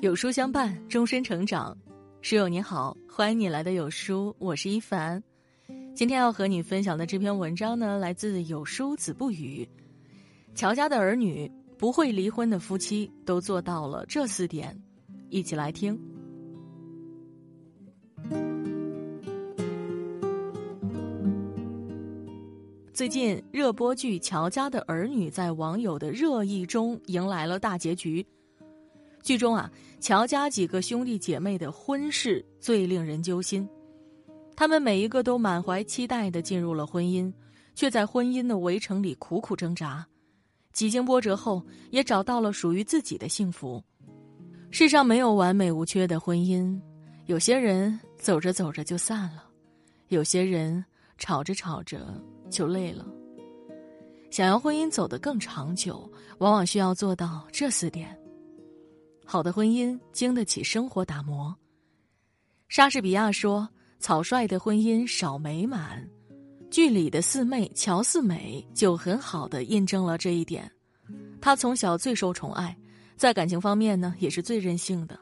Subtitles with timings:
[0.00, 1.78] 有书相伴，终身成长。
[2.22, 5.22] 书友你好，欢迎你来的有书，我是一凡。
[5.94, 9.68] 今天要和你分享的这篇文章呢，来自有书子不语。
[10.56, 11.48] 乔家的儿女，
[11.78, 14.76] 不会离婚的夫妻，都做到了这四点，
[15.30, 15.96] 一起来听。
[22.94, 28.24] 最近热播剧《乔家的儿女》在网友的热议中迎来了大结局。
[29.22, 33.66] 剧中啊，乔家几个兄弟姐妹的婚事最令人揪心。
[34.54, 37.32] 他们每一个都满怀期待的进入了婚姻，
[37.74, 40.06] 却在婚姻的围城里苦苦挣扎。
[40.74, 43.82] 几经波折后，也找到了属于自己的幸福。
[44.70, 46.78] 世上没有完美无缺的婚姻，
[47.24, 49.44] 有些人走着走着就散了，
[50.08, 50.84] 有些人
[51.16, 53.04] 吵着吵着就累了。
[54.30, 58.16] 想要婚姻走得更长久，往往需要做到这四点。
[59.24, 61.54] 好的婚姻经得起生活打磨。
[62.68, 66.08] 莎士比亚说：“草率的婚姻少美满。”
[66.70, 70.70] 剧里的四妹乔四美就很好的印证了这一点。
[71.40, 72.74] 她从小最受宠爱，
[73.14, 75.18] 在感情方面呢也是最任性的。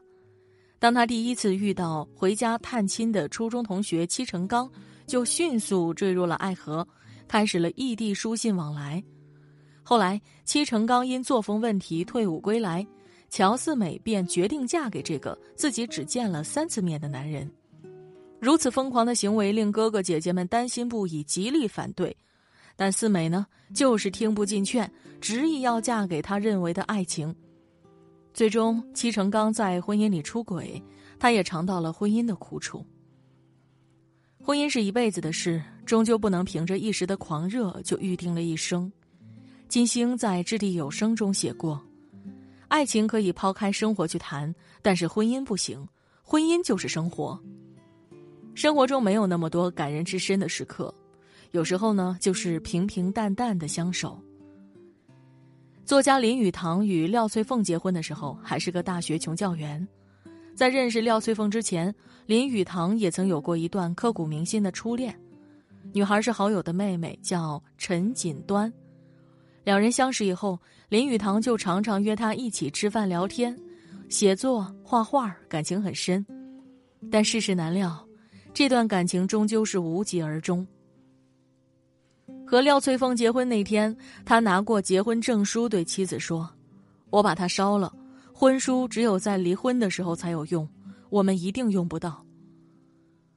[0.79, 4.71] 当她第一次遇到回家探亲的初中同学戚成刚，
[5.09, 6.87] 就迅速坠入了爱河，
[7.31, 9.01] 开始了异地书信往来。
[9.85, 12.85] 后来戚成刚因作风问题退伍归来。
[13.29, 17.49] 乔四美便决定嫁给这个自己只见了三次面的男人，
[18.41, 22.17] 如此疯狂的行为令哥哥姐姐们担心不已，极力反对。
[22.75, 27.33] 但四美呢，就是听不进劝，执意要嫁给他认为的爱情。
[28.35, 30.83] 最终，戚成刚在婚姻里出轨，
[31.17, 32.85] 他也尝到了婚姻的苦楚。
[34.43, 38.91] 婚姻是一辈子的事，终究不能凭着一时的狂热就预定了一生。
[39.69, 41.81] 金星在《掷地有声》中写过。
[42.69, 45.87] 爱情可以抛开生活去谈，但是婚姻不行。
[46.23, 47.39] 婚姻就是生活。
[48.55, 50.93] 生活中没有那么多感人至深的时刻，
[51.51, 54.21] 有时候呢，就是平平淡淡的相守。
[55.85, 59.87] 作家林语堂与廖翠凤结婚的时候，还是个大学穷教员。
[60.61, 61.95] 在认识廖翠凤之前，
[62.27, 65.19] 林语堂也曾有过一段刻骨铭心的初恋。
[65.95, 68.71] 女孩是好友的妹妹，叫陈锦端。
[69.65, 70.61] 两人相识以后，
[70.91, 73.59] 林语堂就常常约她一起吃饭、聊天、
[74.11, 76.23] 写作、画画，感情很深。
[77.11, 78.07] 但世事难料，
[78.53, 80.67] 这段感情终究是无疾而终。
[82.47, 86.47] 和廖翠凤结婚那天，他拿过结婚证书，对妻子说
[87.09, 87.91] ：“我把它烧了，
[88.41, 90.67] 婚书只有在离婚的时候才有用，
[91.11, 92.25] 我们一定用不到。”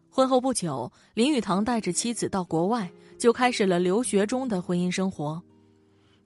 [0.10, 5.44] 婚后不久，林语堂带着妻子到国外，就开始了留学中的婚姻生活。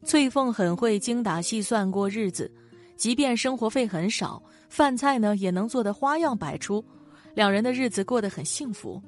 [0.04, 2.54] 翠凤很会精打细算过日子，
[2.96, 4.40] 即便生活费很少，
[4.70, 6.86] 饭菜呢也能做得花样百出，
[7.34, 9.02] 两人的日子过得很幸福。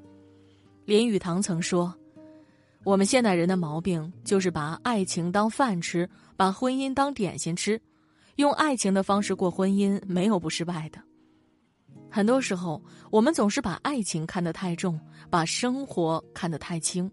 [0.86, 1.94] 林语堂曾说
[2.84, 7.80] ：“我们现代人的毛病就是把爱情当饭吃，把婚姻当点心吃，
[8.40, 11.04] 用爱情的方式过婚姻，没有不失败的。
[12.10, 14.98] 很多时候，我们总是把爱情看得太重，
[15.30, 17.12] 把生活看得太轻。”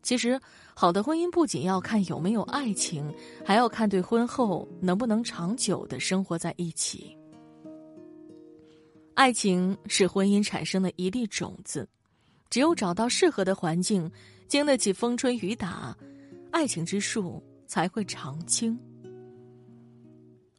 [0.00, 0.40] 其实，
[0.76, 3.12] 好的婚姻不仅要看有没有爱情，
[3.44, 7.18] 还要看对婚后能不能长久的生活在一起。
[9.14, 11.88] 爱情是婚姻产生的一粒种子，
[12.48, 14.08] 只有找到适合的环境，
[14.46, 15.96] 经得起风吹雨打，
[16.52, 18.78] 爱情之树才会长青。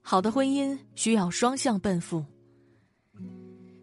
[0.05, 2.23] 好的婚姻需要双向奔赴。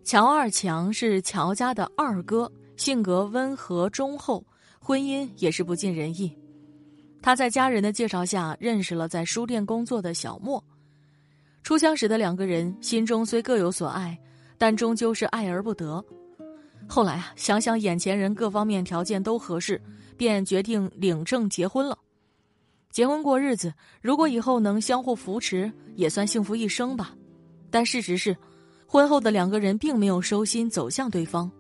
[0.05, 4.45] 乔二强是乔家的二哥，性格温和忠厚。
[4.79, 6.31] 婚姻也是不尽人意，
[7.23, 10.63] 他在家人的介绍下认识了在书店工作的小莫。
[11.63, 14.19] 初相识的两个人心中虽各有所爱，
[14.59, 16.05] 但终究是爱而不得。
[16.87, 19.81] 后来啊，想想眼前人各方面条件都合适，
[20.17, 21.97] 便决定领证结婚了。
[22.91, 23.73] 结婚过日子，
[24.03, 27.15] 如果以后能相互扶持，也算幸福一生吧。
[27.71, 28.37] 但事实是，
[28.87, 31.51] 婚后的两个人并没有收心走向对方，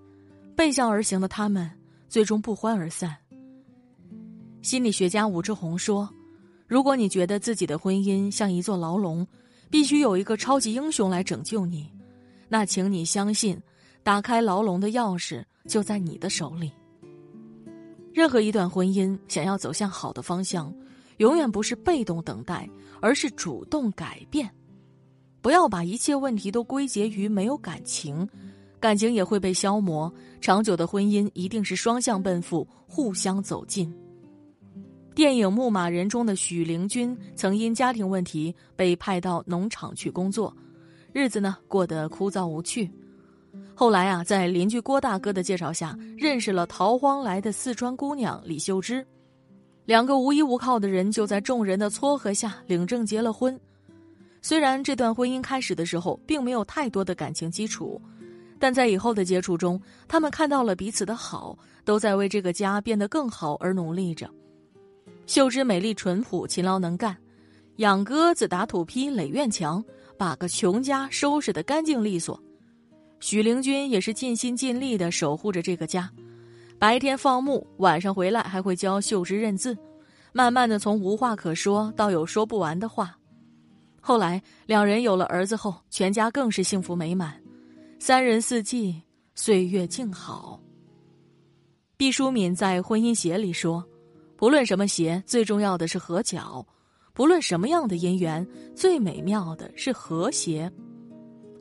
[0.56, 1.70] 背向而行的他们。
[2.08, 3.16] 最终不欢而散。
[4.62, 6.12] 心理学家武志红说
[6.66, 9.24] ：“如果你觉得自己的婚姻像一座牢笼，
[9.70, 11.88] 必须有一个超级英雄来拯救你，
[12.48, 13.56] 那请你相信，
[14.02, 16.72] 打开牢笼的钥匙就在你的手里。
[18.12, 20.74] 任何一段婚姻想要走向好的方向，
[21.20, 22.68] 永远不是被动等待，
[23.00, 24.50] 而是主动改变。
[25.40, 28.28] 不要把一切问题都归结于没有感情。”
[28.80, 33.94] 感情也会被消磨，长久的婚姻一定是双向奔赴，互相走近。
[35.14, 40.56] 电影《牧马人》中的许灵均曾因家庭问题被派到农场去工作，
[41.12, 42.90] 日子呢过得枯燥无趣。
[43.74, 49.06] 后来啊，在邻居郭大哥的介绍下，认识了逃荒来的四川姑娘李秀芝，
[49.86, 53.58] 两个无依无靠的人就在众人的撮合下领证结了婚。
[54.42, 58.00] 虽然这段婚姻开始的时候并没有太多的感情基础，
[58.58, 64.30] 但在以后的接触中，他们看到了彼此的好，都在为这个家变得更好而努力着。
[65.26, 67.16] 秀芝美丽淳朴、勤劳能干，
[67.76, 69.84] 养鸽子、打土坯、垒院墙，
[70.16, 72.42] 把个穷家收拾得干净利索。
[73.20, 76.10] 许灵均也是尽心尽力地守护着这个家，
[76.80, 79.76] 白天放牧，晚上回来还会教秀芝认字，
[80.32, 83.14] 慢慢的从无话可说到有说不完的话。
[84.00, 87.38] 后来两人有了儿子后，全家更是幸福美满，
[87.98, 88.98] 三人四季，
[89.34, 90.58] 岁月静好。
[91.98, 93.86] 毕淑敏在《婚姻鞋》里说
[94.34, 96.64] ：“不论什么鞋，最重要的是合脚；
[97.12, 98.44] 不论什么样的姻缘，
[98.74, 100.72] 最美妙的是和谐。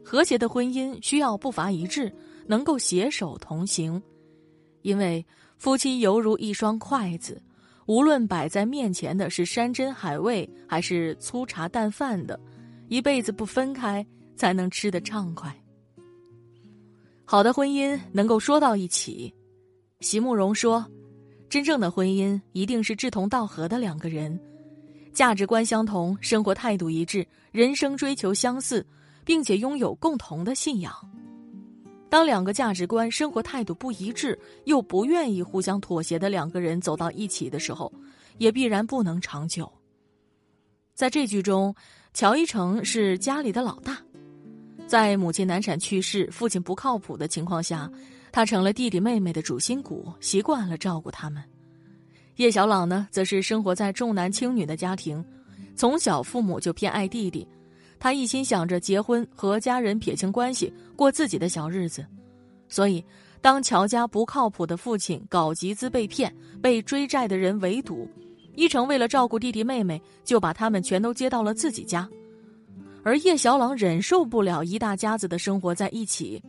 [0.01, 2.09] 和谐的婚姻需要步伐一致，
[2.47, 4.01] 能够携手同行，
[4.89, 5.25] 因为
[5.57, 7.41] 夫妻犹如一双筷子。”
[7.89, 12.39] 无论摆在面前的是山珍海味，还是粗茶淡饭的，
[12.87, 14.05] 一辈子不分开，
[14.35, 15.51] 才能吃得畅快。
[17.25, 19.33] 好的婚姻能够说到一起。
[20.01, 20.85] 席慕容说
[21.49, 24.39] ：“真正的婚姻一定是志同道合的两个人，
[25.11, 28.85] 价值观相同，生活态度一致，人生追求相似，
[29.25, 30.93] 并且拥有共同的信仰。”
[32.09, 37.93] 当两个价值观、生活态度不一致，又不愿意互相妥协的两个人走到一起的时候，
[38.39, 39.71] 也必然不能长久。
[40.95, 41.73] 在这剧中，
[42.13, 43.97] 乔一成是家里的老大，
[44.87, 47.89] 在母亲难产去世、父亲不靠谱的情况下，
[48.31, 51.43] 他成了弟弟妹妹的主心骨，习惯了照顾他们。
[52.37, 55.23] 叶小朗呢，则是生活在重男轻女的家庭，
[55.75, 57.47] 从小父母就偏爱弟弟。
[57.99, 62.05] 他一心想着结婚和家人撇清关系，过自己的小日子，
[62.69, 63.03] 所以
[63.41, 68.07] 当乔家不靠谱的父亲搞集资被骗、被追债的人围堵，
[68.55, 72.09] 一成为了照顾弟弟妹妹，就把他们全都接到了自己家。
[73.03, 76.41] 而叶小朗忍受不了一大家子的生活在一起，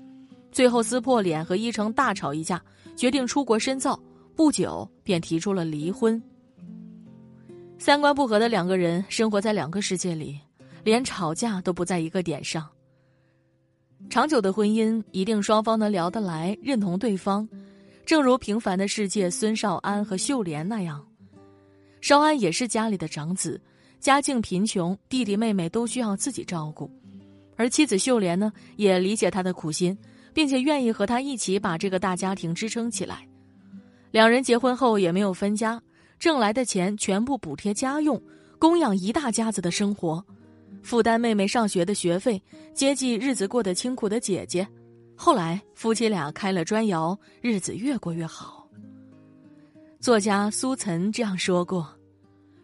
[0.53, 2.63] 最后撕破脸和一成大吵一架，
[2.97, 3.99] 决定出国深造，
[4.35, 6.21] 不久便提出了离婚。
[7.79, 10.39] 三观不合的两个人生活在两个世界里。
[10.85, 12.69] 连吵架都不在一个点上。
[14.09, 17.47] 长久的婚姻一定双方能聊得来，认同对方，
[18.07, 21.07] 正如《平凡的世界》孙少安和秀莲那样。
[22.01, 23.61] 少安也是家里的长子，
[23.99, 26.91] 家境贫穷，弟弟妹妹都需要自己照顾，
[27.57, 29.97] 而妻子秀莲呢，也理解他的苦心，
[30.33, 33.29] 并且愿意和他一起把这个大家庭支撑起来。
[34.11, 35.81] 两人结婚后也没有分家，
[36.19, 38.21] 挣来的钱全部补贴家用，
[38.59, 40.25] 供养一大家子的生活。
[40.83, 42.43] 负担妹妹上学的学费，
[42.75, 44.67] 接济日子过得清苦的姐姐。
[45.15, 48.67] 后来夫妻俩开了砖窑，日子越过越好。
[50.01, 51.87] 作家苏岑这样说过：“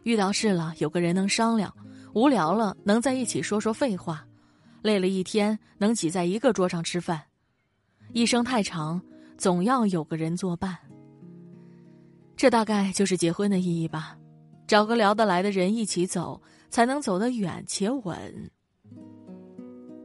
[0.04, 1.70] 遇到事了，有个人能商量；
[2.14, 4.16] 无聊了，能在一起说说废话；
[4.80, 7.22] 累了一天，能挤在一个桌上吃饭。
[8.14, 9.02] 一生太长，
[9.36, 10.74] 总要有个人作伴。”
[12.34, 14.16] 这大概就是结婚的意义吧。
[14.66, 16.40] 找个聊得来的人一起走。
[16.70, 18.50] 才能走得远且稳。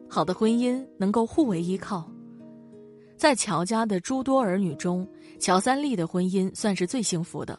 [0.09, 2.09] 好的婚姻能够互为依靠。
[3.17, 5.07] 在乔家的诸多儿女中，
[5.39, 7.57] 乔三立的婚姻算是最幸福的。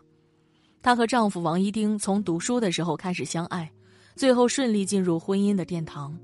[0.82, 3.70] 她和丈夫王一丁从读书的时候开始相爱，
[4.16, 6.18] 最后顺利进入婚姻的殿堂。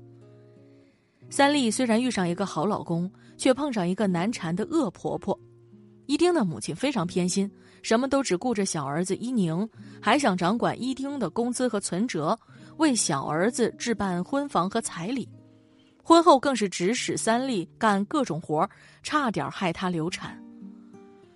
[1.29, 5.39] 三丽虽然遇上一个好老公，却碰上一个难缠的恶婆婆。
[6.05, 7.49] 一丁的母亲非常偏心，
[7.81, 9.67] 什么都只顾着小儿子一宁，
[10.01, 12.37] 还想掌管一丁的工资和存折。
[12.79, 15.27] 为小儿子置办婚房和彩礼，
[16.01, 18.67] 婚后更是指使三丽干各种活
[19.03, 20.41] 差点害她流产。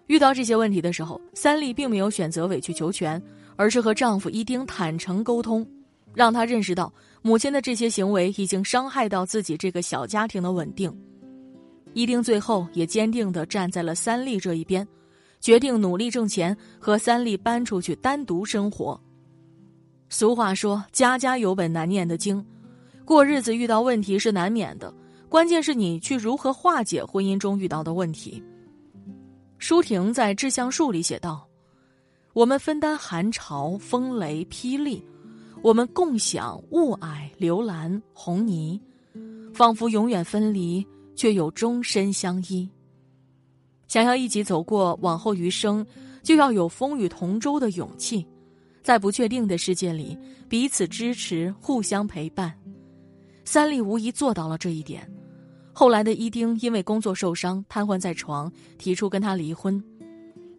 [0.07, 3.21] 遇到这些问题的时候，三丽并没有选择委曲求全，
[3.57, 5.67] 而是和丈夫一丁坦诚沟通，
[6.13, 10.95] 让他认识到母亲的这些行为已经伤害到自己这个小家庭的稳定。
[11.93, 14.87] 一丁最后也坚定地站在了三丽这一边，
[15.41, 18.97] 决定努力挣钱，和三丽搬出去单独生活。
[20.13, 22.45] 俗话说：“家家有本难念的经，
[23.03, 24.93] 过日子遇到问题是难免的，
[25.27, 28.41] 关键是你去如何化解婚姻中遇到的问题。”
[29.57, 31.43] 舒婷在《致橡树》里写道
[32.33, 35.03] ：“我们分担寒潮、风雷、霹雳，
[35.63, 38.79] 我们共享雾霭、流岚、红泥，
[39.51, 42.69] 仿佛永远分离，却又终身相依。
[43.87, 45.83] 想要一起走过往后余生，
[46.21, 48.23] 就要有风雨同舟的勇气。”
[48.83, 50.17] 在不确定的世界里，
[50.49, 52.53] 彼此支持，互相陪伴。
[53.45, 55.09] 三丽无疑做到了这一点。
[55.71, 59.83] 后来的伊丁因为工作受伤，瘫痪在床，提出跟他离婚。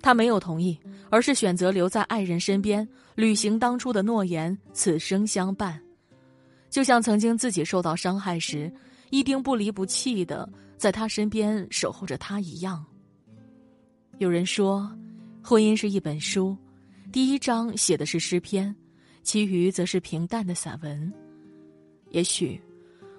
[0.01, 0.79] 他没有同意，
[1.09, 5.81] 而是选择留在爱人身边，履行当初的诺言，此生相伴。
[6.69, 8.73] 就像曾经自己受到伤害时，
[9.11, 12.85] 伊丁不离不弃的在他身边守候着他一样。
[14.19, 14.91] 有人说，
[15.43, 16.57] 婚姻是一本书，
[17.15, 18.75] 第一章写的是诗篇，
[19.23, 21.13] 其余则是平淡的散文。
[22.11, 22.61] 也许，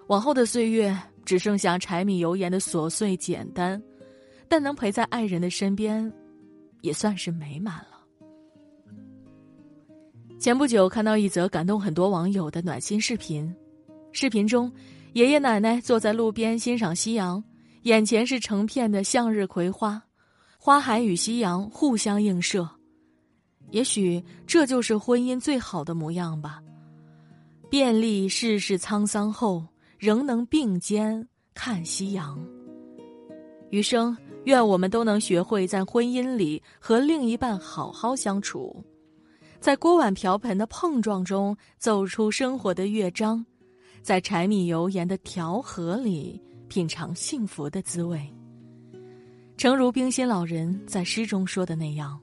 [0.07, 3.81] 往后的岁月只剩下柴米油盐的琐碎简单，
[4.49, 6.11] 但能陪在爱人的身边，
[6.81, 8.03] 也算是美满了。
[10.37, 13.49] 前不久看到一则感动很多网友的暖心视频，
[14.11, 14.69] 视频中，
[15.13, 17.41] 爷爷奶奶坐在路边欣赏夕阳，
[17.83, 20.03] 眼前是成片的向日葵花。
[20.59, 22.69] 花海与夕阳互相映射，
[23.71, 26.61] 也许这就是婚姻最好的模样吧。
[27.69, 29.65] 便利世事沧桑后，
[29.97, 32.39] 仍能并肩看夕阳。
[33.71, 38.83] 余生，愿我们都能学会在婚姻里和另一半好好相处，
[39.59, 43.43] 在锅碗瓢盆的碰撞中走出生活的乐章，
[44.01, 48.21] 在柴米油盐的调和里品尝幸福的滋味。
[49.57, 52.17] 诚如冰心老人在诗中说的那样：“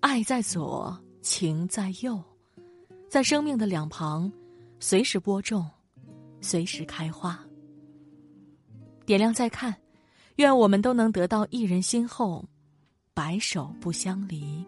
[0.00, 2.22] 爱在左，情在右，
[3.08, 4.30] 在生命的两旁，
[4.78, 5.68] 随时播种，
[6.40, 7.38] 随时开花。
[9.04, 9.74] 点亮再看，
[10.36, 12.44] 愿我们都能得到一人心后，
[13.12, 14.64] 白首不相离。”